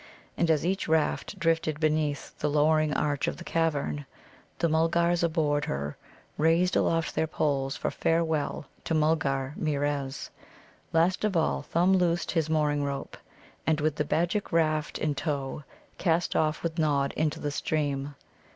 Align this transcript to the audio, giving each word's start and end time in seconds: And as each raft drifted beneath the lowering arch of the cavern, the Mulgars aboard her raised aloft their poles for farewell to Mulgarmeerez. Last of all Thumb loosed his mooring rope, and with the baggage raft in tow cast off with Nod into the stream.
And 0.35 0.49
as 0.49 0.65
each 0.65 0.87
raft 0.87 1.37
drifted 1.37 1.79
beneath 1.79 2.35
the 2.39 2.49
lowering 2.49 2.91
arch 2.91 3.27
of 3.27 3.37
the 3.37 3.43
cavern, 3.43 4.07
the 4.57 4.67
Mulgars 4.67 5.21
aboard 5.21 5.65
her 5.65 5.95
raised 6.39 6.75
aloft 6.75 7.13
their 7.13 7.27
poles 7.27 7.75
for 7.77 7.91
farewell 7.91 8.65
to 8.85 8.95
Mulgarmeerez. 8.95 10.31
Last 10.91 11.23
of 11.23 11.37
all 11.37 11.61
Thumb 11.61 11.93
loosed 11.95 12.31
his 12.31 12.49
mooring 12.49 12.83
rope, 12.83 13.15
and 13.67 13.79
with 13.79 13.97
the 13.97 14.03
baggage 14.03 14.45
raft 14.51 14.97
in 14.97 15.13
tow 15.13 15.63
cast 15.99 16.35
off 16.35 16.63
with 16.63 16.79
Nod 16.79 17.13
into 17.15 17.39
the 17.39 17.51
stream. 17.51 18.15